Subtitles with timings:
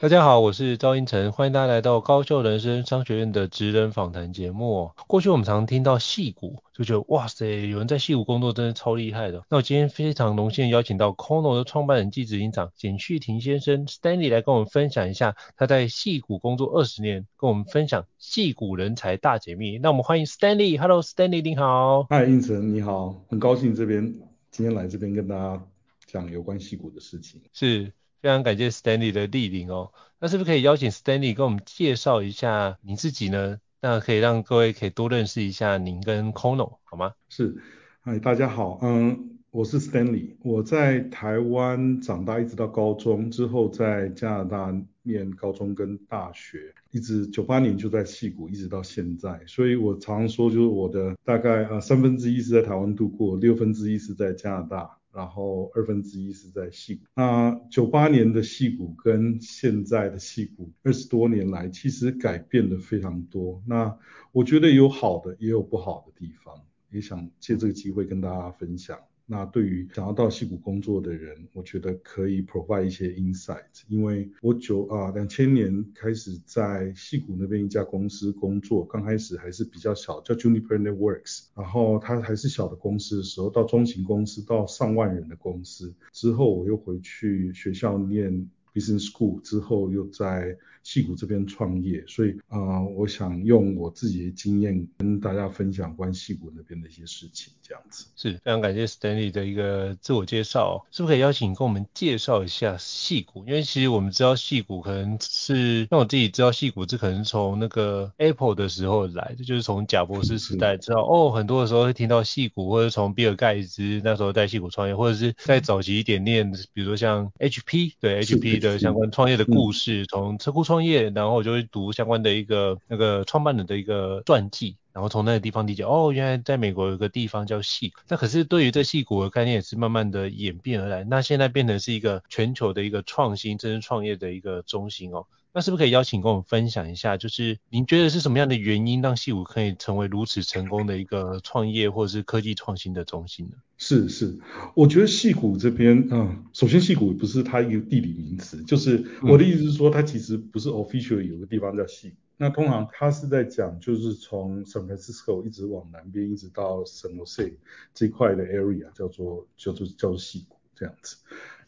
[0.00, 4.92] 大家好，我是赵英成，欢迎大家来到高校人生商学院的职人访谈节目。
[5.08, 9.42] 过去我们常听到戏骨，就觉得哇塞，有人在戏骨工作真的超厉害的。
[9.50, 19.78] 那我今天非常荣幸邀请到 Know 的创办人暨执行长简旭庭先生 Stanley 来跟我们分享一下他在戏骨工作二十年，跟我们分享戏骨人才大解密。
[19.78, 22.04] 那我们欢迎 Stanley，Hello Stanley，你好。
[22.08, 24.14] 嗨，英成你好，很高兴这边
[24.52, 25.60] 今天来这边跟大家
[26.06, 27.40] 讲有关戏骨的事情。
[27.52, 27.92] 是。
[28.20, 33.58] 非常感谢 Stanley 的莅临哦，那是不是可以邀请 Stanley 跟我们介绍一下你自己呢？
[33.80, 37.12] 那可以让各位可以多认识一下您跟 Know 好吗？
[37.28, 37.56] 是，
[38.00, 54.97] 嗨，大家好，嗯，我是 Stanley，我在台湾长大，一直到高中之后在加拿大念高中跟大学，一直九八年就在矽谷，一直到现在，所以我常常说就是我的大概呃三分之一是在台湾度过，六分之一是在加拿大。
[55.12, 57.04] 然后二分之一是在细股。
[57.14, 63.62] 那九八年的细股跟现在的细股，二十多年来其实改变了非常多。
[63.66, 63.98] 那
[64.32, 68.98] 我觉得有好的，也有不好的地方，也想借这个机会跟大家分享。
[69.30, 88.48] 那对于想要到戏谷工作的人，我觉得可以 provide 一些 insight，因为我九啊两千年开始在戏谷那边一家公司工作，刚开始还是比较小，叫 Juniper Networks，然后它还是小的公司的时候，到中型公司，到上万人的公司，之后我又回去学校念。
[88.78, 98.06] Business School 之后又在戏谷这边创业，所以啊、呃，我想用我自己的经验跟大家分享关于戏谷那边的一些事情，这样子。
[98.16, 103.44] 是非常感谢 Stanley 的一个自我介绍，是不是可以邀请你跟我们介绍一下戏谷？
[103.44, 118.58] 因为其实我们知道戏谷可能是，像我自己知道戏谷这可能从那个 Apple 的时候来，这就是从贾博士时代知道哦，很多的时候会听到戏谷，或者从比尔盖茨那时候在戏谷创业，或者是在早期一点念，比如说像 HP，对 HP。
[118.58, 127.92] 的相关创业的故事，从车库创业，然后我就会读相关的一个那个创办人的一个传记，然后从那个地方理解，哦，原来在美国有个地方叫戏。
[128.08, 135.24] 那可是对于这戏骨的概念也是慢慢的演变而来，那现在变成是一个全球的一个创新、真正创业的一个中心哦。
[135.58, 143.56] 那是不是可以邀请跟我们分享一下，就是您觉得是什么样的原因让戏谷可以成为如此成功的一个创业或者是科技创新的中心呢？
[143.76, 144.38] 是是，
[144.76, 152.14] 我觉得戏谷这边，嗯，首先戏谷不是它一个地理名词，就是我的意思是说，它其实不是 officially 有个地方叫戏谷。
[152.36, 157.54] 那通常它是在讲，就是从 San Francisco 一直往南边，一直到 San Jose
[157.92, 161.16] 这块的 area 叫做叫做叫做矽谷这样子。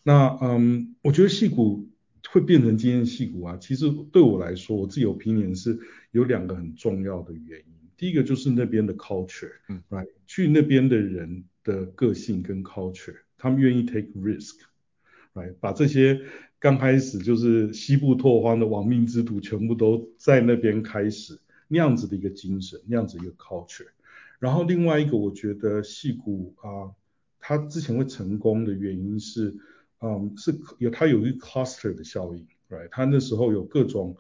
[0.05, 1.89] 那嗯，我觉得矽谷。
[2.33, 5.79] 会变成今天戏骨啊，其实对我来说，我自己有 opinion 是
[6.13, 7.65] 有两个很重要的原因。
[7.97, 16.21] 第一个就是那边的 culture，嗯，right，去那边的人的个性跟 culture，他们愿意 take risk，right，把这些
[16.61, 23.89] 刚开始就是西部拓荒的亡命之徒全部都在那边开始那样子的一个精神，那样子一个 culture。
[24.39, 26.95] 然后另外一个，我觉得戏骨啊，
[27.41, 29.57] 他之前会成功的原因是。
[30.01, 32.89] 嗯，是有它有一个 cluster 的效应，right？
[32.91, 34.17] 它那时候有各种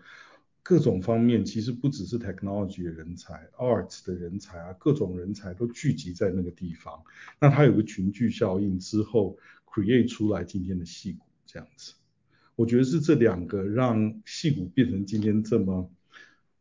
[0.62, 7.02] 各种方面，其实不只是 technology 的人才，arts 的人才啊，各种人才都聚集在那个地方。
[7.40, 11.94] 那它有个群聚效应之后，create 出来今天的矽谷这样子。
[12.56, 15.90] 我觉得是这两个让矽谷变成今天这么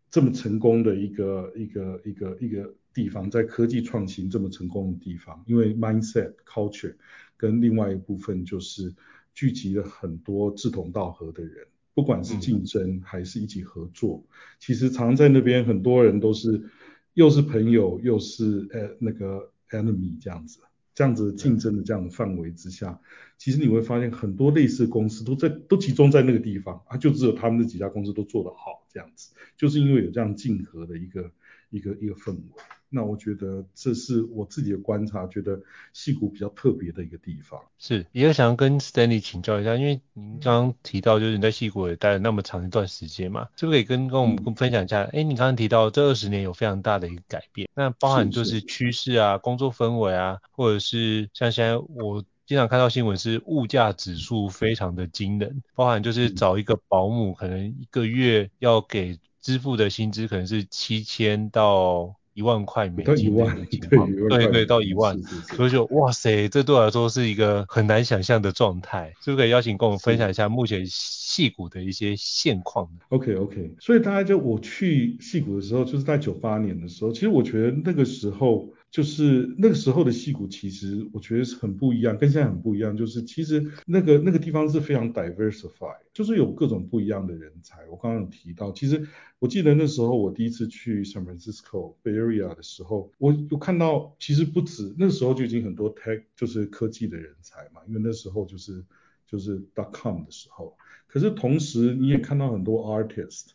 [0.09, 6.95] 这么成功的一个一个一个一个地方，在科技创新这么成功的地方，因为 mindset culture。
[7.39, 8.93] 跟另外一部分就是
[9.33, 14.29] 聚集了很多志同道合的人，不管是竞争还是一起合作，嗯、
[14.59, 16.69] 其实常在那边很多人都是
[17.13, 20.59] 又是朋友又是呃那个 enemy 这样子，
[20.93, 22.99] 这样子竞争的这样的范围之下，
[23.37, 31.31] 其实你会发现很多类似公司都在都集中在那个地方啊，就只有他们那几家公司都做得好这样子，就是因为有这样竞合的一个
[31.69, 32.41] 一个一个氛围。
[32.89, 35.59] 那我觉得这是我自己的观察，觉得
[35.93, 37.59] 矽谷比较特别的一个地方。
[37.77, 45.03] 是，也想要跟 Stanley 请教一下，因为您刚刚提到就是你在矽谷也待了那么长一段时间嘛，是不是可以跟跟我们分享一下？
[45.03, 65.17] 哎、嗯，你刚刚提到这二十年有非常大的一个改变，那包含就是趋势啊、工作氛围啊，或者是像现在我经常看到新闻是物价指数非常的惊人，包含就是找一个保姆可能一个月要给支付的薪资可能是七千到一万块美金的情况，对对，对，到一万，
[65.55, 78.69] 所以就哇塞，这对我来说是一个很难想象的状态，是不是可以邀请跟我们分享一下目前戏谷的一些现况？OK OK，所以大家就我去戏谷的时候，就是在九八年的时候，其实我觉得那个时候。
[78.91, 82.97] 就是那个时候的矽谷，其实我觉得是很不一样，跟现在很不一样。
[82.97, 87.85] 就是其实那个那个地方是非常 diversified，就是有各种不一样的人才。
[87.87, 89.07] 我刚刚有提到，其实
[89.37, 98.83] 我记得那时候我第一次去 San Francisco Bay Area 的时候，我有看到其实不止那时候就已经很多 tech 就是科技的人才嘛，因为那时候就是
[99.27, 100.75] 就是 dot com 的时候。
[101.05, 103.49] 可是同时你也看到很多 artist，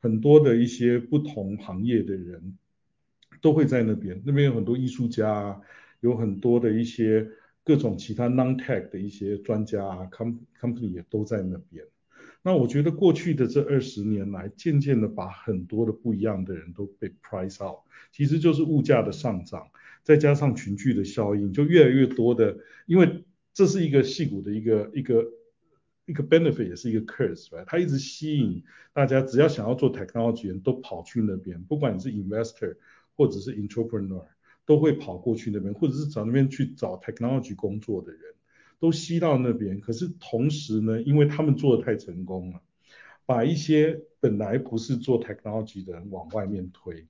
[0.00, 2.58] 很多的一些不同行业的人。
[3.40, 5.60] 都会在那边，那边有很多艺术家啊，
[6.00, 7.28] 有很多的一些
[7.64, 11.84] 各种其他 non-tech 的一些专家啊，com company 也都在那边。
[12.42, 17.80] 那我觉得过去的这二十年来，渐渐的把很多的不一样的人都被 price out，
[18.12, 19.68] 其实就是物价的上涨，
[20.02, 25.26] 再加上群聚的效应，就越来越多的，因为这是一个矽谷的一个一个
[26.06, 28.64] 一个 benefit，也是一个 curse，它一直吸引
[28.94, 32.76] 大家，只要想要做 technology 都跑去那边，不管你是 investor。
[33.20, 34.24] 或者是 entrepreneur
[34.64, 38.20] 都会跑过去那边，或者是找那边去找 technology 工作的人，
[38.78, 39.78] 都吸到那边。
[39.78, 42.62] 可是同时呢，因为他们做的太成功了，
[43.26, 47.06] 把一些本来不是做 technology 的人往外面推，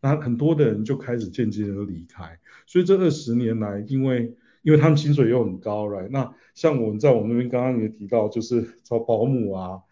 [0.00, 2.38] 那很多的人就开始渐渐的离开。
[2.68, 6.08] 所以这二十年来，因为因为他们薪水又很高，right？
[6.10, 9.82] 那像我们在我们那边刚刚也提到，就是 找保姆啊，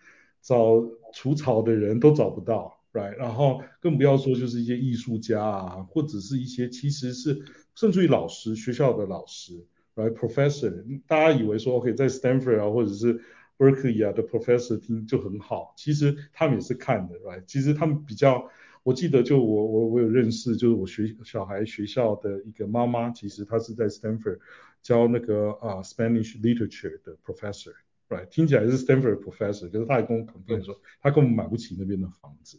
[0.40, 2.75] 找除草的人都找不到。
[2.96, 7.44] Right, 然后更不要说就是一些艺术家啊，或者是一些其实是
[7.74, 13.20] 甚至于老师，学校的老师，Right，Professor，大家以为说 OK 在 Stanford 啊或者是
[13.58, 18.48] Berkeley 啊的 Professor 听就很好，其实他们也是看的，Right，其实他们比较，
[18.82, 24.38] 我记得就我我我有认识，就是我学小孩学校的一个妈妈，其实她是在 Stanford
[24.80, 32.58] 教那个啊、Spanish Literature 的 Professor，Right，听起来是 Stanford Professor，可是他还跟我 complain 说他根本买不起那边的房子。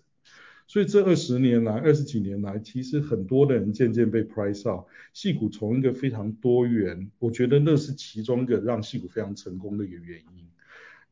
[0.67, 4.85] 所以这二十年来，二十几年来，其实很多的人渐渐被 price out。
[5.13, 10.45] 矽谷从一个非常多元，我觉得那是其中一个让矽谷非常成功的一个原因，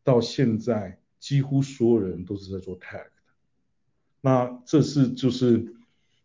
[0.04, 3.12] 到现在几乎所有人都是在做 tech 的。
[4.20, 5.66] 那这是就是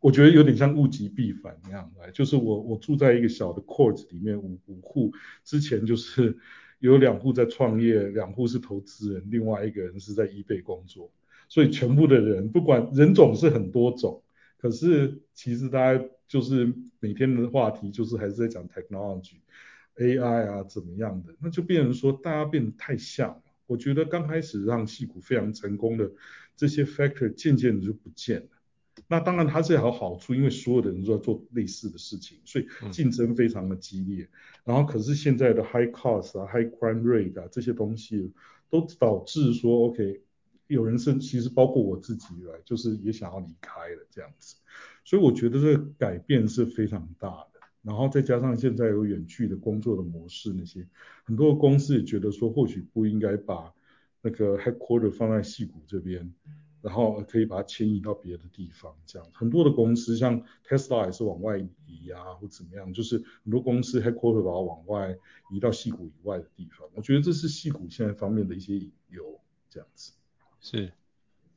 [0.01, 5.13] 我觉得有点像物极必反那样来，就是我我住在一个小的 court 里面，五五户
[5.45, 6.37] 之前就是
[6.81, 11.13] 有两户在创业，两户是投资人，另外一个人是在 eBay 工作。
[11.51, 14.23] 所以全部的人，不管人种是很多种，
[14.57, 23.43] 可是其实大家就是每天的话题就是还是在讲 technology，AI 啊怎么样的，那就变成说大家变得太像了。
[23.67, 26.11] 我觉得刚开始让矽谷非常成功的
[26.57, 28.47] 这些 factor 渐渐的就不见了。
[29.09, 34.29] 那当然它是有好处，因为所有的人都在做类似的事情，所以竞争非常的激烈。
[34.65, 38.31] 然后可是现在的 high cost 啊、high crime rate 啊这些东西
[38.69, 40.21] 都导致说 OK。
[40.71, 44.57] 有人是其实包括我自己来，就是也想要离开了这样子，
[45.05, 47.61] 所以我觉得这个改变是非常大的。
[47.83, 50.87] 然后再加上现在有远距的工作的模式，那些
[51.25, 53.73] 很多公司也觉得说，或许不应该把
[54.21, 56.31] 那个 headquarter 放在戏谷这边，
[56.83, 58.95] 然后可以把它迁移到别的地方。
[59.07, 65.17] 这样很多的公司像 Tesla 也是往外移啊，或怎么样，就是很多公司 headquarter 把它往外
[65.51, 66.87] 移到戏谷以外的地方。
[66.95, 70.13] 我觉得这是戏谷现在方面的一些引诱，这样子。
[70.61, 70.93] 是，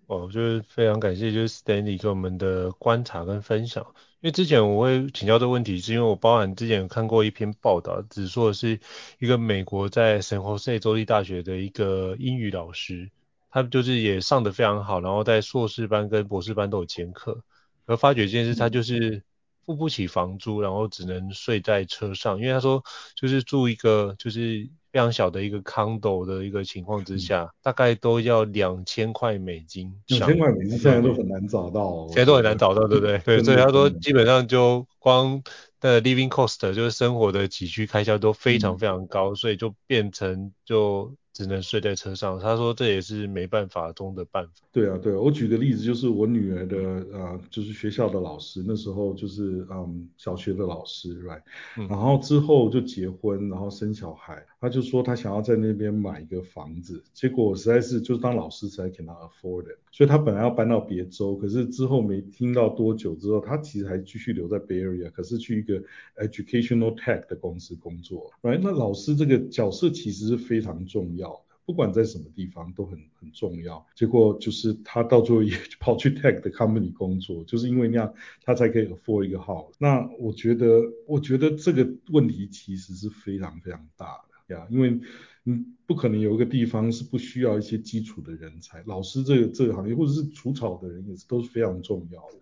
[0.07, 3.85] 哦，就是非常感谢，就是 Stanley 给我们的观察跟分享。
[4.21, 8.79] 因为之前我会请教这个问题，是因为我包含之前有看过一篇报道，只说的是
[9.19, 13.11] 一个美国在 San Jose 州立大学的一个英语老师，
[13.49, 17.43] 他就是也上得非常好，然后在硕士班跟博士班都有兼课，
[17.85, 19.21] 而发觉这件事他就是
[19.65, 22.83] 付不起房租，然后只能睡在车上，因为他说
[23.15, 24.69] 就是住一个就是。
[24.93, 29.91] 非常小的一个 condo 的一个情况之下，嗯、大概都要两千块美金。
[30.05, 33.17] 两千块美金现在都很难找到，哦，现在都很难找到，对不对？
[33.25, 35.41] 对，所以他说基本上就光
[35.79, 41.15] 的 living cost 就是生活的起居开销都非常非常高，嗯、所以就变成就。
[41.33, 44.51] 只能睡在车上，他说这也是没办法中的办法。
[44.71, 46.77] 对啊，对啊，我举个例子，就是我女儿的
[47.11, 51.41] 呃，就是学校的老师，那时候就是嗯小学的老师，right，
[51.77, 65.83] 嗯，然后之后就结婚，然后生小孩，他就说他想要在那边买一个房子，结果实在是就是当老师实在 cannot afford it，所以他本来要搬到别州，可是之后没听到多久之后，他其实还继续留在 Bay Area，可是去一个
[66.15, 71.39] educational tech 的公司工作，right，那老师这个角色其实是非常重要的。
[71.65, 73.85] 不管在什么地方都很很重要。
[73.95, 79.73] 结果就是他到最后也跑去 tech 的 company 工作，就是因为那样他才可以 afford 一个 house。
[79.77, 84.99] 那我觉得，我觉得这个问题其实是非常非常大的呀，因为
[85.45, 92.37] 嗯，不可能有一个地方是不需要一些基础的人才，老师这个这个行业或者是除草的人也是都是非常重要的。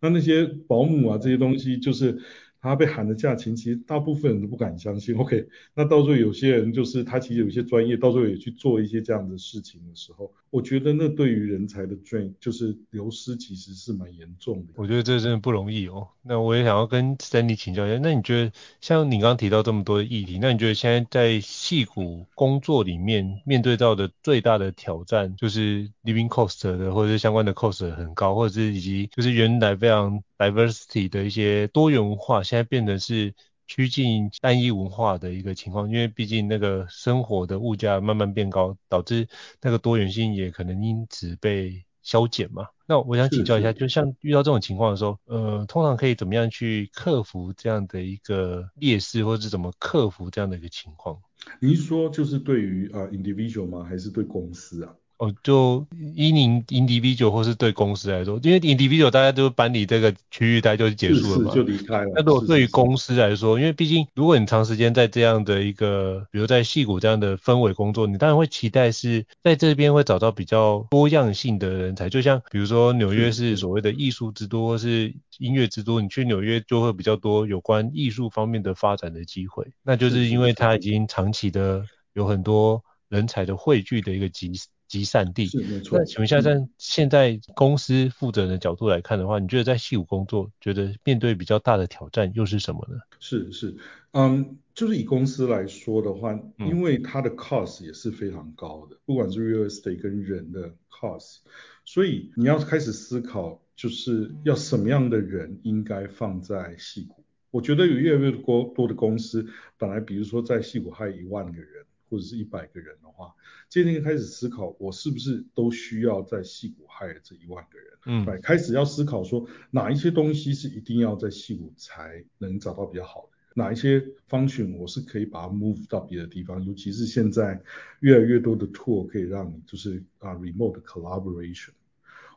[0.00, 2.20] 那那些保姆啊这些东西就是。
[2.66, 5.14] 他被喊的价钱，其实大部分人都不敢相信。
[5.18, 14.74] OK，那到最后有些人就是他其实有些专业，到最后也去做一些这样的事情的时候，我觉得那对于人才的 drain 就是流失，其实是蛮严重的。
[14.76, 16.06] 我觉得这真的不容易哦。
[16.22, 33.34] 那我也想要跟 Stanley 请教一下，那你觉得像你刚刚提到这么多的议题，那你觉得现在在矽谷工作里面面对到的最大的挑战，就是 living cost 的或者是相关的 cost 很高，或者是以及就是原来非常 diversity 的一些多元化，现在变得是
[33.66, 39.26] 趋近单一文化的一个情况，因为毕竟那个生活的物价慢慢变高，导致
[39.60, 42.68] 那个多元性也可能因此被消减嘛。
[42.86, 51.18] 那我想请教一下，就像遇到这种情况的时候，呃，通常可以怎么样去克服这样的一个劣势，或者是怎么克服这样的一个情况？
[51.60, 53.84] 你是说就是对于啊、uh, individual 吗？
[53.84, 54.94] 还是对公司啊？
[55.18, 62.12] 哦，就依您 individual 或是对公司来说，因为 individual 大家都搬离这个区域，大家就结束了嘛，是是就离开了。
[62.16, 72.08] 那如果对于公司来说，因为毕竟如果你长时间在这样的一个，比如在戏谷这样的氛围工作，你当然会期待是在这边会找到比较多样性的人才。
[72.08, 79.64] 就像比如说纽约是所谓的艺术之都，或是音乐之都，你去纽约就会比较多有关艺术方面的发展的机会。
[79.84, 84.52] 那就是因为它已经长期的有很多人才的汇聚的一个集。
[84.94, 85.98] 集散地是没错。
[85.98, 93.00] 那请问一下，在现在公司负责人的角度来看的话，你觉得在戏谷工作，觉得面对比较大的挑战又是什么呢？
[93.18, 93.74] 是是，
[94.12, 101.38] 嗯，就是以公司来说的话，因为它的 cost 也是非常高的，嗯、不管是 real estate 跟人的 cost，
[101.84, 107.24] 所以你要开始思考，就是要什么样的人应该放在戏谷。
[107.50, 109.44] 我觉得有越来越多多的公司，
[109.76, 111.84] 本来比如说在戏谷还有一万个人。
[112.08, 113.34] 或者是一百个人的话，
[113.68, 117.88] 今天开始思考，我是不是都需要在戏骨 hire 这一万个人？
[118.06, 127.62] 嗯，对，开始要思考说哪一些东西是一定要在戏骨才能找到比较好的人，哪一些 function 我是可以把它 move 到别的地方，尤其是现在
[128.00, 131.70] 越来越多的 tool 可以让你就是啊 remote collaboration，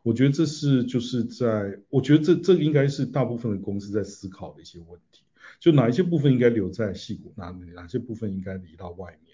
[0.04, 5.24] 我觉得这是就是在，我觉得这这应该是大部分的公司在思考的一些问题，
[5.60, 9.27] 就哪一些部分应该留在矽谷，哪哪些部分应该移到外面。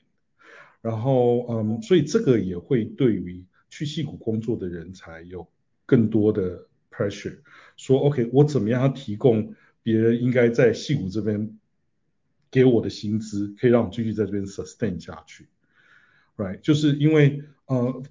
[0.83, 5.47] 然后，嗯，所以这个也会对于去戏谷工作的人才有
[5.85, 7.37] 更多的 pressure，
[7.77, 11.57] 说 OK，我怎么样要提供别人应该在戏谷这边
[12.51, 15.47] 给我的薪资，可以让我继续在这边 sustain 下去
[16.35, 16.59] ，right？
[16.59, 18.03] 就是因为，呃，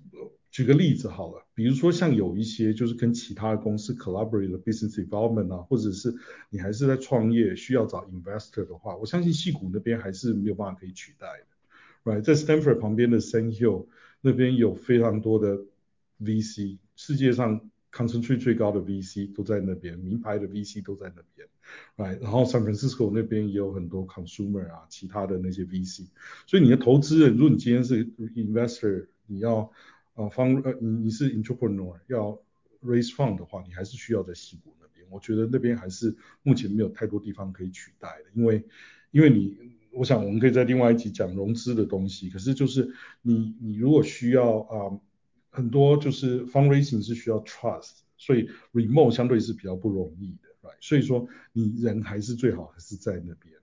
[0.50, 6.14] 举个例子好了，比如说像有一些就是跟其他的公司 collaborate 的 business development 啊，或者是
[6.49, 11.52] 你还是在创业需要找 investor 的话，我相信戏谷那边还是没有办法可以取代的。
[12.05, 13.87] 在 Stanford 旁边的 Sand Hill
[14.21, 15.61] 那边有非常多的
[16.21, 21.49] VC，世界上 concentrate 最高的 VC 都在那边，名牌的 VC 都在那边。
[21.97, 26.09] 哎然后 San Francisco 那边也有很多 consumer 啊，其他的那些 VC。
[26.47, 28.05] 所以你的投资人，如果你今天是
[28.35, 29.71] investor，你要
[30.15, 32.41] 啊方呃你你是 entrepreneur 要
[32.85, 35.07] raise fund 的话，你还是需要在西谷那边。
[35.11, 38.65] 我觉得那边还是目前没有太多地方可以取代的，因为
[39.13, 39.57] 因为你。
[39.93, 44.99] 我想我们可以在另外一集讲融资的东西，可是就是你你如果需要啊、
[45.51, 50.77] 很多就是 fundraising 是需要 trust，所以 remote 相对是比较不容易的，right？
[50.81, 53.55] 所以说你人还是最好还是在那边。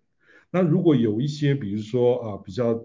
[0.52, 2.76] 那如果有一些比如说啊、比较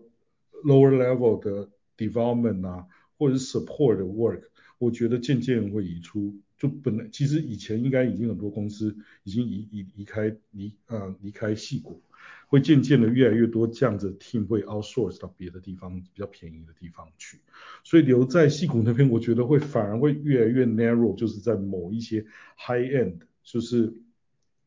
[0.64, 2.86] lower level 的 development 啊，
[3.18, 4.42] 或者是 support 的 work，
[4.78, 6.34] 我觉得渐渐会移出。
[6.56, 12.00] 就本来其实以前应该已经很多公司已经移移离开离啊离开矽谷。
[12.48, 17.40] 会渐渐的越来越多这样子 team 会 outsource 到别的地方比较便宜的地方去，
[17.82, 22.24] 所以留在矽谷那边，我觉得会反而会越来越 narrow，就是在某一些
[22.56, 23.92] high end，就是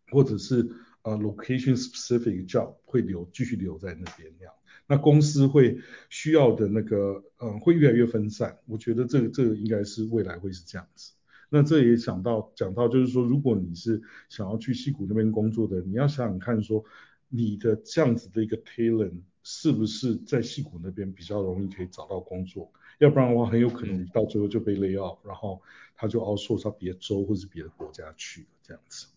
[0.09, 0.69] 或者是
[1.03, 4.53] 呃 location specific job 会留继续留在那边那样，
[4.87, 5.79] 那公司会
[6.09, 11.13] 需要的那个嗯会越来越分散，我觉得这个这个应该是未来会是这样子。
[11.49, 16.83] 那这也想到讲到就是说，如果你是想要去矽谷那边工作的，你要想想看说。
[17.29, 22.71] 你的这样子的一个 talent 是不是在矽谷那边比较容易可以找到工作？
[22.99, 25.61] 要不然的话，很有可能你到最后就被 lay off，然后
[25.95, 29.07] 他就 outsource 到别的州或者是别的国家去了这样子。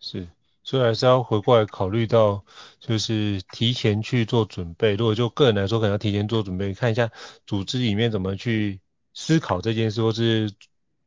[0.00, 0.26] 是，
[0.64, 2.44] 所以还是要回过来考虑到，
[2.80, 4.96] 就是提前去做准备。
[4.96, 7.12] 如果就个人来说，可能要提前做准备，看一下
[7.46, 8.80] 组织里面怎么去
[9.14, 10.50] 思考这件事，或是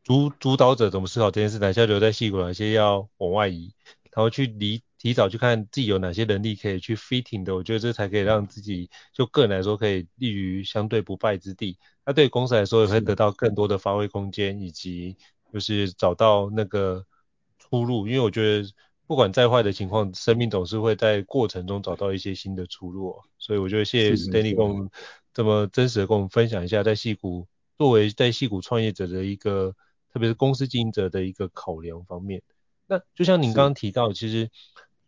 [0.04, 3.74] 主主导者怎么思考这件事，哪些留在矽谷，哪些要往外移，
[4.12, 7.54] 然后去离提早去看自己有哪些能力可以去 fitting 的。
[7.54, 11.78] 我觉得这才可以让自己就个人来说，可以立于相对不败之地。
[12.06, 15.18] 那对公司来说，也会得到更多的发挥空间，以及
[15.52, 17.06] 就是找到那个
[17.60, 18.08] 出路。
[18.08, 18.70] 因为我觉得。
[19.06, 23.22] 不管再坏的情况，生命总是会在过程中找到一些新的出路。
[23.38, 24.90] 所以我觉得谢谢 Stanley 跟我们
[25.34, 27.46] 这么真实的跟我们分享一下，在戏谷
[27.78, 29.76] 作为在戏谷创业者的一个，
[30.12, 32.42] 特别是公司经营者的一个考量方面。
[32.88, 34.50] 那就像您刚刚提到，其实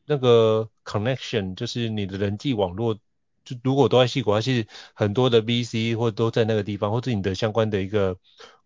[0.06, 2.96] 那个 connection 就是你的人际网络，
[3.44, 8.18] 就如果都在戏谷，其实很多的 VC 或都在那个地方，或者你的相关的一个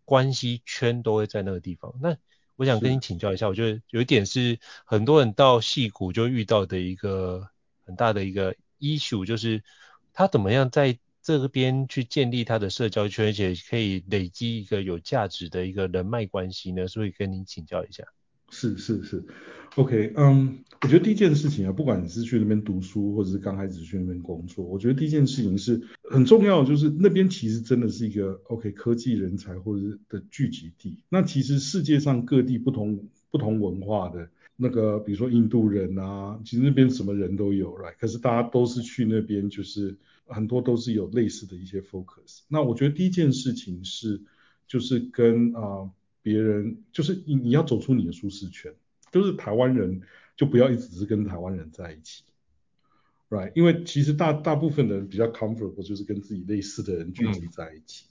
[0.06, 1.94] 关系圈都会在那个地方。
[2.02, 2.18] 那
[2.56, 7.50] 我想跟你请教一下，我觉得有一点是很多人到戏谷就遇到的一个
[7.86, 9.64] 很大的一个 issue，就是
[10.14, 16.88] 他怎么样在这边去建立他的社交圈，而且可以累积一个有价值的一个人脉关系呢？
[16.88, 18.04] 所以跟您请教一下。
[18.52, 19.24] 是是是
[19.76, 30.98] ，OK，嗯、我觉得第一件事情啊，不管你是去那边读书，或者是刚开始去那边工作，我觉得第一件事情是很重要，就是那边其实真的是一个 OK 科技人才或者是的聚集地。
[31.10, 37.94] 那其实世界上各地不同不同文化的那个，比如说印度人啊，其实那边什么人都有，right？
[38.00, 42.40] 可是大家都是去那边，就是很多都是有类似的一些 focus。
[42.48, 44.22] 那我觉得第一件事情是，
[44.68, 45.92] 就是跟啊。
[46.22, 48.74] 别人就是你，你要走出你的舒适圈。
[49.12, 50.02] 就是台湾人
[50.38, 52.24] 就不要一直是跟台湾人在一起
[53.30, 53.52] ，right？
[53.56, 58.06] 因为其实大大部分的人比较 comfortable，就是跟自己类似的人聚集在一起。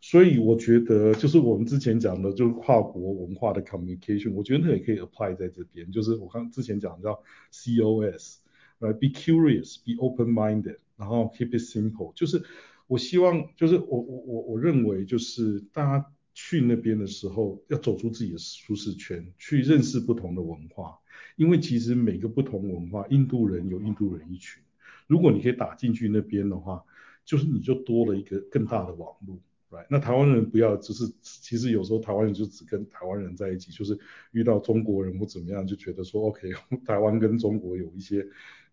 [0.00, 5.92] 所以我觉得就是我们之前讲的，就是跨国文化的 communication，我觉得那也可以 apply 在这边。
[5.92, 7.22] 就是我刚之前讲的叫
[7.52, 12.14] COS，right？Be curious，be open-minded，然后 keep it simple。
[12.14, 12.42] 就是
[12.86, 16.06] 我希望，就是我我我我认为就是大家。
[16.40, 20.96] 去那边的时候，要走出自己的舒适圈，去认识不同的文化。
[21.34, 24.62] 因为其实每个不同文化，印度人有印度人一群。
[25.08, 26.84] 如果你可以打进去那边的话，
[27.24, 29.36] 就是你就多了一个更大的网络
[29.72, 29.88] ，right？
[29.90, 33.98] 那台湾人不要，就是其实有时候台湾人就只跟台湾人在一起，就是
[34.30, 36.52] 遇到中国人或怎么样，就觉得说 OK，
[36.86, 38.24] 台湾跟中国有一些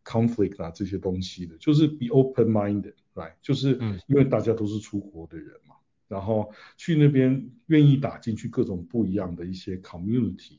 [0.04, 3.34] conflict 啊这些东西的，就是 be open-minded，right？
[3.41, 5.74] 就是因为大家都是出国的人嘛。
[6.07, 10.57] 然后去那边愿意打进去各种不一样的一些 community，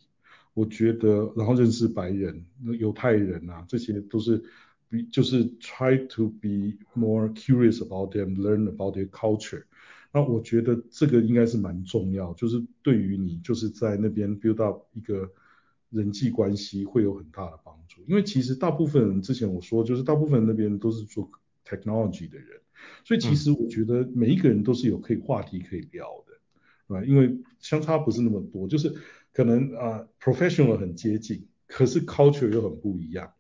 [0.55, 2.45] 我觉得，然后认识白人、
[2.79, 4.43] 犹太人啊，这些都是
[4.89, 9.65] 比就是 try to be more curious about them, learn about their culture。
[10.13, 15.31] 那我觉得这个应该是蛮重要，就是对于你就是在那边 build up 一个
[15.91, 18.03] 人际关系会有很大的帮助。
[18.07, 21.31] 因为其实大部分人之前我说，就是大部分那边都是做
[21.67, 22.61] technology 的人。
[23.05, 28.95] 所以其实我觉得每一个人都是有可以话题可以聊的，啊、嗯，因为相差不是那么多，就是
[29.33, 33.33] 可能啊、呃、professional 很接近，可是 culture 又很不一样。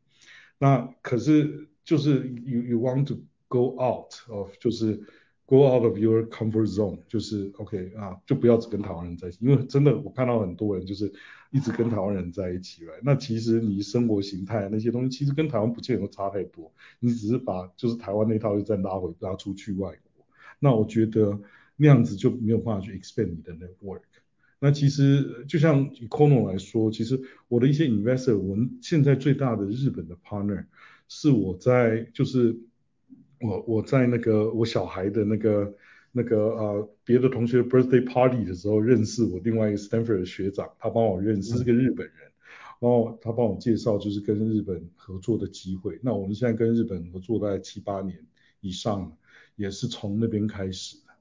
[0.58, 5.02] 那可是就是 you you want to go out of 就是
[5.46, 11.12] go out of your comfort zone，就是 OK 啊，就不要只跟台湾人在一起，因为真的我看到很多人就是
[11.50, 16.72] 一直跟台湾人在一起来那其实你生活形态那些东西，其实跟台湾不见得差太多。
[16.98, 20.26] 你只是把就是台湾那套又再拉回拉出去外国，
[20.58, 21.38] 那我觉得
[21.76, 24.00] 那样子就没有办法去 expand 你的 network。
[24.58, 30.64] 那其实就像以 Econo 来说，其实我的一些 investor，我们现在最大的日本的 partner
[31.08, 32.56] 是我在就是
[33.40, 35.74] 我我在那个我小孩的那个。
[36.18, 42.14] 那个呃，别的同学 birthday party 的时候认识我另外一个 Stanford 的学长，他帮我认识是个日本人，
[42.80, 45.98] 然后他帮我介绍就是跟日本合作的机会。
[46.00, 48.18] 那我们现在跟日本合作大概七八年
[48.62, 49.12] 以上了，
[49.56, 51.12] 也是从那边开始的。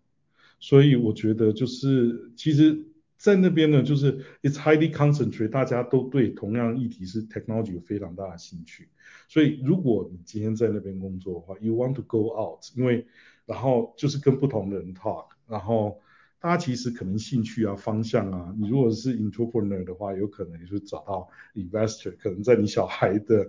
[0.61, 2.81] 所以我觉得就是其实，
[3.25, 8.87] 在那边呢，就是 it's highly concentrated，大家都对同样议题是 technology 有非常大的兴趣。
[9.27, 13.07] 所以如果你今天在那边工作的话，you want to go out，因为
[13.47, 15.99] 然后就是跟不同的人 talk，然后
[16.39, 23.47] 大家其实可能兴趣啊、方向啊，你如果是 entrepreneur 的话，有可能也是找到 investor，可能在你小孩的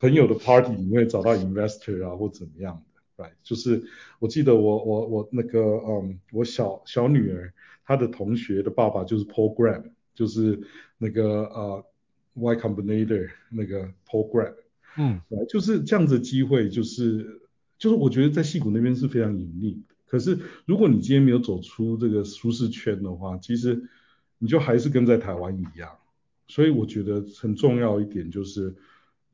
[0.00, 3.32] 朋友的 party 里面找到 investor 啊或怎么样的，right？
[3.42, 3.84] 就是
[4.20, 7.52] 我记得我我我那个嗯，我小小女儿
[7.88, 10.60] 她的同学的爸爸就是 Paul Graham，就是
[10.98, 11.84] 那个呃
[12.34, 14.54] Y Combinator 那个 Paul Graham，
[14.96, 17.40] 嗯，就是这样子的机会就是。
[17.78, 23.80] 就是我觉得在戏谷那边是非常隐秘的，可是如果你今天没有走出这个舒适圈的话，其实
[24.38, 25.88] 你就还是跟在台湾一样。
[26.48, 28.74] 所以我觉得很重要一点就是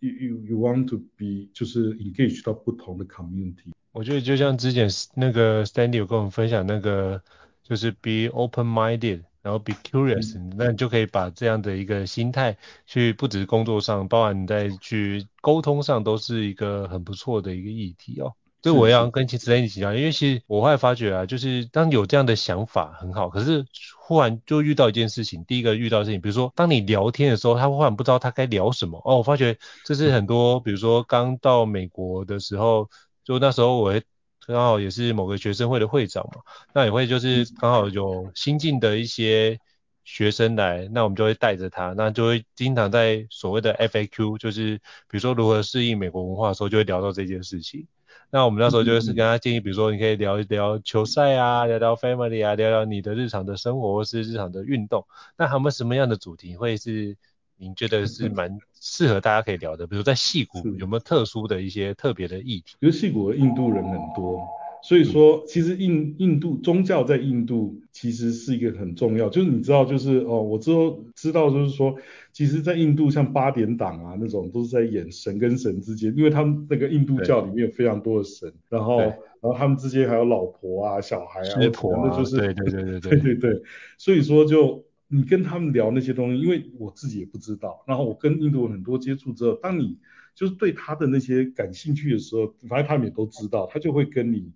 [0.00, 3.72] you you you want to be 就是 engage 到不同的 community。
[3.92, 7.22] 我觉得就像之前那个 Stanley 有跟我们分享那个，
[7.64, 18.34] 就是 be open-minded，然后 be curious，、嗯、那你就可以把这样的一个心态去，不只是工作上，包含你在去沟通上，都是一个很不错的一个议题哦。
[18.62, 23.66] 所以我要跟其实 Stanley 请教，因为其实我后来发觉啊，就是当有这样的想法很好，可是
[23.98, 29.18] 忽然就遇到一件事情，第一个遇到的事情，比如说当你聊天的时候，他忽然不知道他该聊什么哦。
[29.18, 32.88] 我发觉这是很多，比如说刚到美国的时候，
[33.22, 34.00] 就那时候我
[34.46, 39.58] 刚好也是某个学生会的会长嘛，那也会就是刚好有新进的一些
[40.04, 44.76] 学生来，那我们就会带着他，那就会经常在所谓的 FAQ，就是
[45.08, 47.86] 比如说如何适应美国文化的时候，就会聊到这件事情。
[48.30, 55.06] 那我们那时候就是跟他建议，比如说你可以聊一聊球赛啊，聊聊 family 啊，聊聊你的日常的生活或是日常的运动。
[55.38, 57.16] 那还有没有什么样的主题会是
[57.56, 59.86] 您觉得是 蛮适合大家可以聊的？
[59.86, 62.76] 比如在戏谷有没有特殊的一些特别的议题？
[62.80, 64.46] 因为戏谷印度人很多，
[64.82, 71.96] 所以说其实印印度宗教在印度其实是一个很重要，就是你知道，就是哦，我之后知道就是说，
[72.34, 79.00] 其实，在印度像八点档啊那种都是在演神跟神之间，因为他们那个印度教里面有非常多的神，然后。
[79.44, 83.62] 然后他们之间还有老婆啊、小孩啊，婆啊那就是对对对对对 对对，
[83.98, 84.82] 所以说就
[85.14, 89.98] 你跟他们聊那些东西，因为我自己也不知道，然后我跟印度很多接触之后，当你
[90.34, 94.52] 就是对他的那些感兴趣的时候，反正他们也都知道，他就会跟你。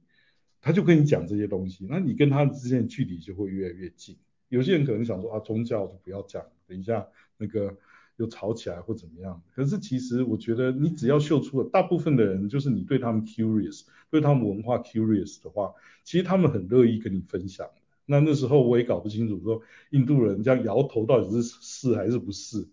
[0.61, 4.17] 他就跟你讲这些东西，那你跟他之间的距离就会越来越近。
[4.49, 7.77] 有些人可能想说啊，宗教就不要讲，等一下那个
[8.17, 9.41] 又吵起来或怎么样。
[9.55, 17.69] 可是其实我觉得，你只要秀出了，大部分的人就是你对他们 curious，对他们文化 curious 的话，其实他们很乐意跟你分享。
[18.11, 22.67] 那那时候我也搞不清楚说印度人这样摇头到底是是还是不是。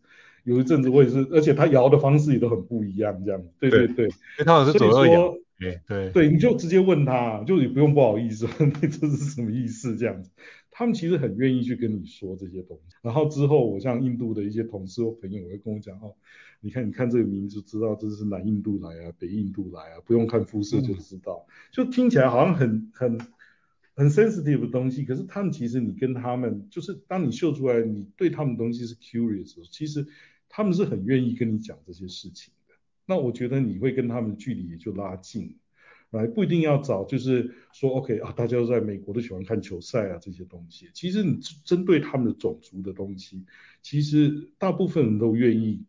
[0.46, 3.44] 有一阵子我也是，而且他摇的方式也都很不一样，这样。
[3.60, 5.36] 对对对，因为他好像是左右摇。
[5.58, 10.30] 对对对，你就直接问他，就你不用不好意思， 你这是什么意思这样子？
[10.70, 12.96] 他们其实很愿意去跟你说这些东西。
[13.02, 16.14] 然后之后，我像印度的一些同事或朋友，我会跟我讲哦，
[16.60, 23.18] 你看，你看这个名字，知道这是南印度来啊，北印度来啊，不用看肤色就知道，嗯、就听起来好像很很
[23.96, 25.04] 很 sensitive 的东西。
[25.06, 30.06] 可是他们其实，你跟他们，就是当你秀出来，你对他们东西是 curious，其实
[30.50, 32.76] 他们是很愿意跟你讲这些事情的。
[33.06, 35.56] 那我觉得你会跟他们的距离也就拉近，
[36.12, 40.90] 来不一定要找，就是说 OK 啊，大家都在美国都喜欢看球赛啊这些东西。
[40.94, 43.46] 其实你针对他们的种族的东西，
[43.82, 45.84] 其实大部分人都愿意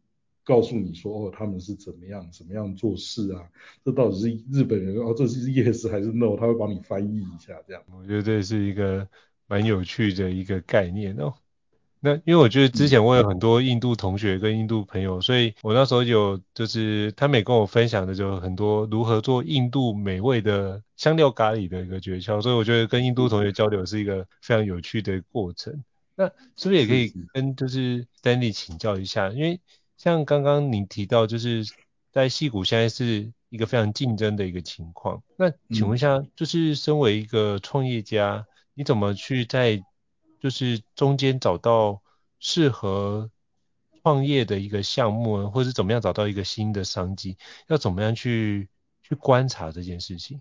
[0.46, 3.42] 告诉你说哦，他们是怎么样怎么样做事啊，
[3.84, 7.82] 这到底是日本人哦，这是 yes 还是 no，他会帮你翻译一下这样。
[7.92, 9.08] 我觉得这是一个
[9.48, 11.34] 蛮有趣的一个概念哦。
[11.98, 25.82] 那因为我觉得之前我有很多印度同学跟印度朋友，所以我那时候有就是他们也跟我分享的就很多如何做印度美味的香料咖喱的一个诀窍，所以我觉得跟印度同学交流是一个非常有趣的过程。
[26.14, 29.30] 那是不是也可以跟就是 Stanley 请教一下？
[29.30, 29.58] 因为
[29.96, 31.64] 像刚刚您提到就是
[32.12, 39.82] 在戏谷现在是一个非常竞争的一个情况，那请问一下，就是身为一个创业家，你怎么去在
[40.40, 42.02] 就是中间找到
[42.40, 43.30] 适合
[44.02, 47.36] 创业的一个项目，或者是怎么样找到一个新的商机，
[47.68, 48.68] 要怎么样去
[49.02, 50.40] 去观察这件事情？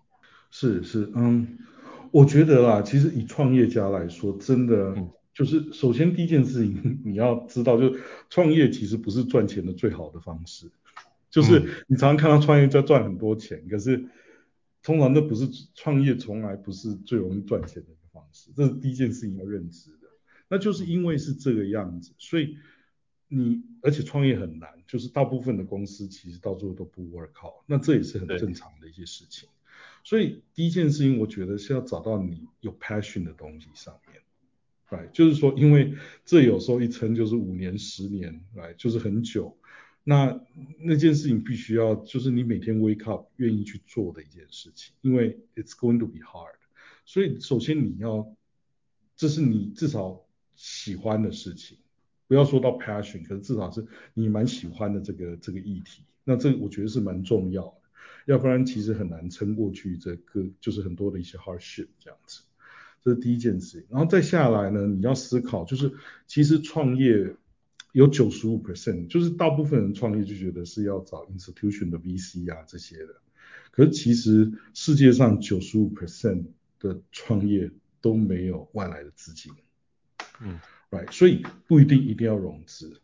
[0.52, 1.58] 是是，嗯，
[2.12, 4.96] 我觉得啦，其实以创业家来说，真的
[5.36, 10.72] 就是首先第一件事情 你要知道，就是创业其实不是赚钱的最好的方式，
[11.30, 14.06] 就是你常常看到创业在赚很多钱，可是
[14.82, 18.50] 通常都不是创业，从来不是最容易赚钱的一个方式。
[18.56, 20.08] 这是第一件事情要认知的，
[20.48, 22.58] 那就是因为是这个样子，所以
[23.28, 29.50] 你而且创业很难，就是大部分的公司其实到最后都不 work out，那这也是很正常的一些事情。
[30.06, 34.15] 所以第一件事情，我觉得是要找到你有 passion 的东西上面，
[34.90, 35.96] 来，就是说，因为
[36.26, 39.58] 这有时候一撑就是五年、十年，来，就是很久。
[40.04, 40.40] 那
[40.80, 46.54] 那件事情必须要就是你每天 wake up 愿意去做的一件事情，因为 it's going to be hard。
[47.06, 48.36] 所以首先你要，
[49.16, 50.22] 这是你至少
[50.56, 51.80] 喜欢的事情，
[52.28, 57.82] 不要说到 passion，可是至少是你蛮喜欢的这个这个议题，那这我觉得是蛮重要的，
[58.26, 62.42] 要不然其实很难撑过去这个就是很多的一些 hardship 这样子，
[63.06, 63.88] 这是第一件事情。
[63.92, 65.94] 然后再下来呢，你要思考就是
[66.26, 67.36] 其实创业
[67.92, 73.22] 有九十五 percent，就是大部分人创业就觉得是要找 institution 的 VC 啊这些的，
[73.72, 76.46] 可是其实世界上九十五 percent
[76.80, 77.70] 的创业
[78.02, 79.54] 都没有外来的资金，
[80.42, 83.00] 嗯，right，所以不一定一定要融资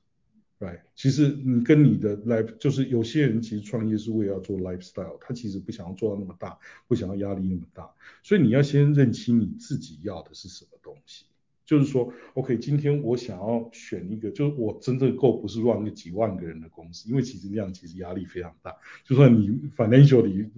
[0.61, 0.79] ，right？
[0.95, 7.91] 其实你跟你的 life 就是有些人其实创业是为了做 lifestyle，他其实不想要做到那么大，不想要压力那么大，
[8.23, 11.25] 所以你要先认清你自己要的是什么东西。
[11.63, 18.75] 就是说，OK，今天我想要选一个，就是我真正够不是乱个几万个人的公司，因为其实那样其实压力非常大。
[19.05, 19.47] 就算你
[19.77, 20.49] financially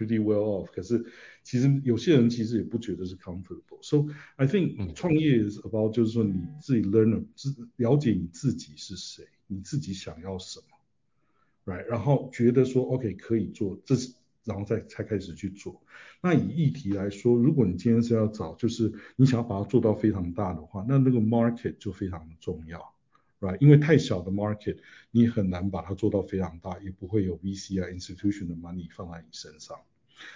[0.00, 1.04] pretty well off，可是
[1.42, 3.82] 其实有些人其实也不觉得是 comfortable。
[3.82, 11.84] So I think 创业 is about 就是说你自己 learn，自了解你自己是谁，你自己想要什么，right？
[11.84, 14.14] 然后觉得说 OK 可以做，这是。
[14.42, 15.82] 然后再才开始去做。
[16.22, 22.94] 那以议题来说，如果你今天是要找，就是你想要把它做到非常大的话，那那个 market 就非常的重要
[23.40, 23.58] ，right？
[23.60, 24.78] 因为太小的 market，
[25.10, 29.78] 你很难把它做到非常大，也不会有 VC 啊 institution 的 money 放在你身上。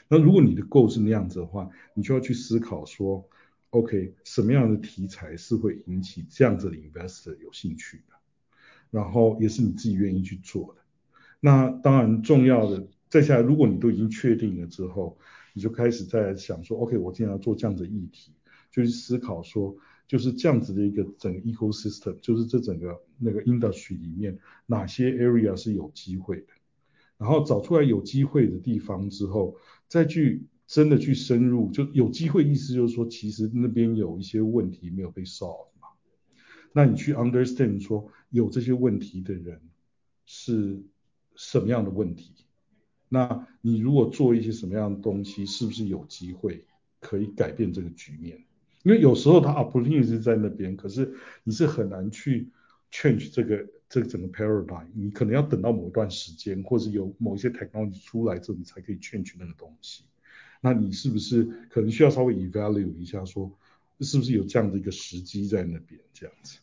[0.09, 3.29] 那如果你的 goal 是那样子的话，你就要去思考说
[3.71, 8.15] ，OK，什么样的题材是会引起这样子的 investor 有兴趣的，
[8.91, 10.81] 然后也是你自己愿意去做的。
[11.41, 12.89] 那当然重要的。
[13.11, 15.17] 再下来，如果你都已经确定了之后，
[15.53, 18.33] 你就开始在想说，OK，我今天要做这样子的议题，
[18.73, 26.49] 就去思考说，就是这样子的一个整个 ecosystem，就是这整个那个 industry 里面哪些 area 是有机会的，
[27.17, 29.57] 然后找出来有机会的地方之后，
[29.89, 35.89] 再去真的去深入，就有机会意思就是说，其实那边有一些问题没有被 solve 嘛，
[36.73, 39.61] 那你去 understand 说有这些问题的人
[40.27, 40.83] 是
[41.35, 42.33] 什么样的问题？
[43.09, 46.65] 那你如果做一些什么样的东西，是不是有机会
[47.01, 48.45] 可以改变这个局面？
[48.85, 52.49] 因为有时候它 opportunity 是在那边，可是你是很难去
[52.93, 54.87] change 这个这个整个 paradigm。
[54.95, 60.05] 你可能要等到某一段时间，或者有某一些 technology 出来之后，你才可以 change 那个东西。
[60.61, 63.51] 那你是不是可能需要稍微 evaluate 一下说，
[63.99, 66.59] 说是不是有这样的一个时机在那边这样子？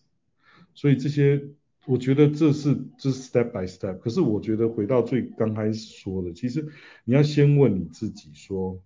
[0.73, 1.43] 所以这些。
[1.87, 6.67] 我觉得这是这是 step by step，可是我觉得回到最刚开始说的，其实
[7.05, 8.79] 你要先问你自己说，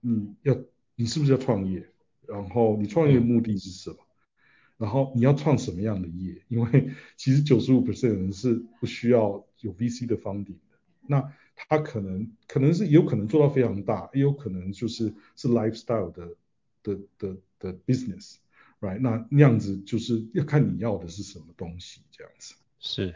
[0.00, 0.56] 你要
[0.94, 1.84] 你是不是要创业？
[2.28, 3.96] 然后你创业的目的是什么？
[4.76, 6.40] 然后你要创什么样的业？
[6.48, 16.36] 因为其实九十五 percent 的人是不需要有 VC 的 funding 的，那他可能可能是有可能做到非常大，也有可能就是是 lifestyle 的
[16.84, 18.36] 的的的 business。
[18.80, 22.54] Right，那那样子就是要看你要的是什么东西，这样子。
[22.78, 23.12] 是，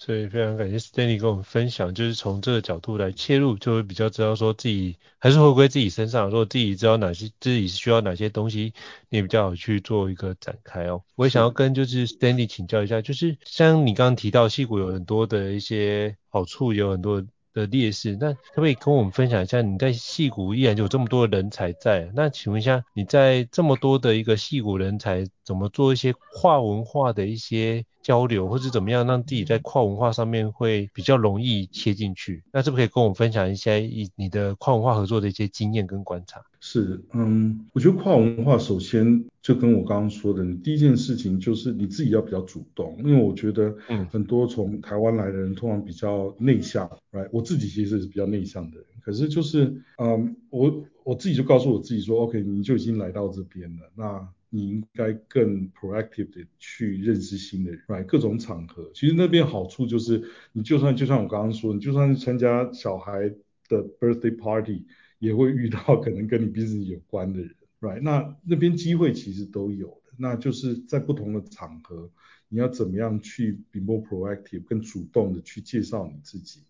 [0.00, 8.72] 所以非常感谢 Stanley 跟我们分享，就是从这个角度来切入，就会比较知道说自己还是回归自己身上，说自己知道哪些自己需要哪些东西，
[9.08, 11.02] 你也比较好去做一个展开哦。
[11.16, 17.24] 我也想要跟就是 Stanley 请教一下，就是像你刚刚提到，戏骨有很多的一些好处，有很多。
[17.54, 19.62] 的劣势，那可不可以跟我们分享一下？
[19.62, 32.42] 你在戏骨依然有这么多的人才在，那请问一下，你在这么多的一个戏骨人才，怎么做一些跨文化的一些交流，或是怎么样让自己在跨文化上面会比较容易切进去？
[32.50, 33.72] 那是不是可以跟我们分享一下
[34.16, 36.42] 你的跨文化合作的一些经验跟观察？
[36.58, 47.28] 是，嗯，我觉得跨文化首先就跟我刚刚说的，你第一件事情就是你自己要比较主动，因为我觉得，嗯，很多从台湾来的人通常比较内向，right？
[47.30, 58.06] 我自己其实是比较内向的人，可是就是，嗯，我我自己就告诉我自己说，OK，你就已经来到这边了，那你应该更 proactive 的去认识新的人，right？
[58.06, 63.28] 各种场合，其实那边好处就是，你就算就像我刚刚说，你就算是参加小孩
[63.68, 64.86] 的 birthday party。
[65.20, 68.00] 也会遇到可能跟你 business 有关的人，right？
[68.00, 72.08] 那那边机会其实都有的，那就是在不同的场合，
[72.48, 76.60] 你要怎么样去 be more proactive，更主动的去介绍你自己，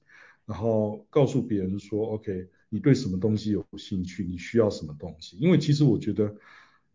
[0.46, 5.36] 然后告诉别人说，OK，你对什么东西有兴趣，你需要什么东西？
[5.36, 6.34] 因为其实我觉得。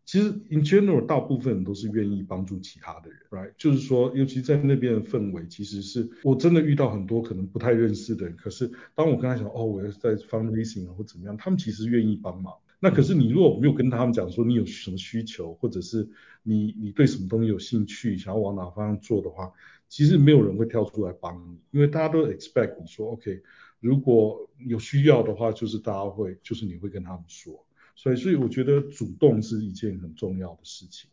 [0.05, 3.53] 其实，in general，大部分人都是愿意帮助其他的人，right？
[3.57, 12.53] 就是说，尤其在那边的氛围，其实是我真的遇到很多可能不太认识的人，可是当我跟他讲，哦，我要在 fundraising 或怎么样，他们其实愿意帮忙。
[12.79, 16.09] 那可是你如果没有跟他们讲说你有什么需求，或者是
[16.43, 19.53] 你你对什么东西有兴趣，想要往哪方向做的话，
[19.87, 23.41] 其实没有人会跳出来帮你，因为大家都 expect 你说，OK，
[23.79, 27.65] 如果有需要的话，就是大家会，就是你会跟他们说。
[27.95, 31.09] 所以，所以我觉得主动是一件很重要的事情。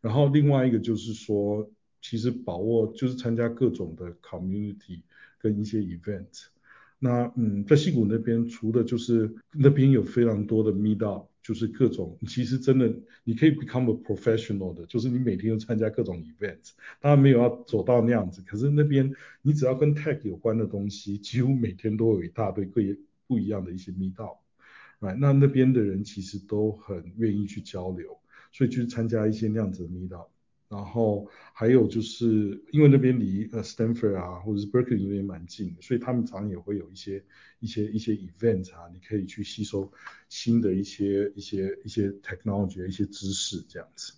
[0.00, 5.02] 然后另外一个就是说，其实把握就是参加各种的 community
[5.38, 6.46] 跟一些 event。
[6.98, 16.72] 那嗯，在西谷那边，除了就是那边有非常多的 meet up，就是各种其实真的你可以 become a professional 的，就是你每天都参加各种 event。
[17.00, 19.12] 当然没有要走到那样子，可是那边
[19.42, 22.80] 你只要跟 tech 有关的东西，几乎每天都有一大堆各
[23.26, 24.38] 不一样的一些 meet up。
[24.98, 28.18] 那那边的人其实都很愿意去交流，
[28.52, 30.28] 所以去参加一些那样子的 meetup，
[30.68, 37.22] 然后还有就是因为那边离呃 Stanford 啊或者是 Berkeley 那边蛮近，所以他们常常也会有一些
[37.60, 39.92] 一些一些 event 啊，你可以去吸收
[40.28, 44.14] 新的一些一些一些 technology 的一些知识这样子。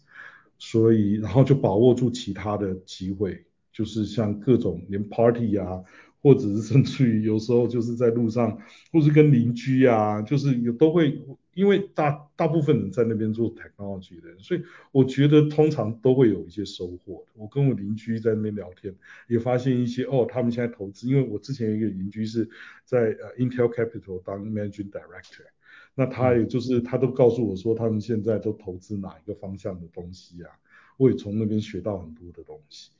[0.59, 5.85] 所以然后就把握住其他的机会，就是像各种连 party 啊。
[6.29, 8.59] 或者是甚至于有时候就是在路上，
[8.93, 11.23] 或是跟邻居啊，就是有都会，
[11.55, 14.62] 因为大大部分人在那边做 technology 的，所以
[14.93, 17.25] 我觉得通常都会有一些收获。
[17.35, 18.95] 我跟我邻居在那边聊天，
[19.27, 22.47] 也发现一些哦，他们现在投资，因为我之前一个邻居是
[22.85, 25.47] 在呃 Intel Capital 当 Managing Director，
[25.95, 30.51] 那他也就是他都告诉我说他们现在都投资哪一个方向的东西啊，
[30.99, 32.91] 我也从那边学到很多的东西。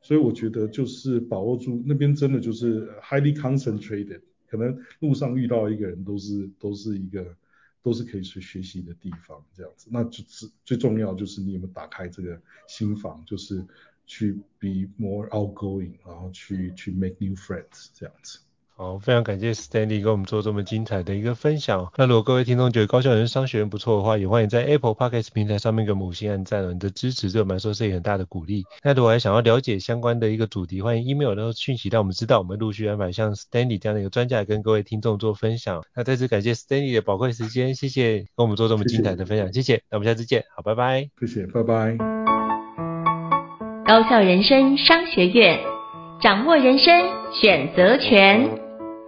[0.00, 7.36] 所以我觉得就是把握住那边真的就是 highly concentrated，可能路上遇到一个人都是都是一个
[7.82, 13.64] 都是可以去学习的地方这样子，那就是最重要就是你有没有打开这个心房，就是
[14.06, 18.40] 去 be more outgoing，然后去去 make new friends 这样子。
[18.80, 21.92] 好，非常感谢 Stanley 跟我们做这么精彩的一个分享。
[21.98, 28.64] 那如果各位听众觉得高效人生商学院不错的话，也欢迎在 Apple Podcast 平台上面给五星按赞，你的支持对我们来说是一个很大的鼓励。
[28.82, 35.82] 那如果还想要了解相关的一个主题，欢迎 email 的讯息让我们知道，我们陆续安排像 Stanley 这样的一个专家跟各位听众做分享。
[35.94, 39.60] 那再次感谢 Stanley 的宝贵时间，谢谢跟我们做这么精彩的分享，谢谢。
[39.60, 41.06] 谢谢，那我们下次见，好，拜拜。
[41.20, 41.98] 谢谢，拜拜。
[43.84, 45.58] 高效人生商学院，
[46.22, 46.94] 掌握人生
[47.42, 48.59] 选择权。